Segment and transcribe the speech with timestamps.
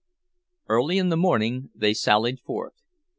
[0.67, 2.73] Early in the morning they sallied forth.